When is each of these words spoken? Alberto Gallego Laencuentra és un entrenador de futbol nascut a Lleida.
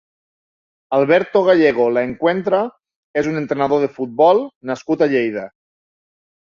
Alberto 0.97 1.43
Gallego 1.49 1.85
Laencuentra 1.97 2.63
és 3.23 3.31
un 3.35 3.39
entrenador 3.45 3.87
de 3.87 3.93
futbol 4.01 4.45
nascut 4.73 5.07
a 5.09 5.15
Lleida. 5.15 5.51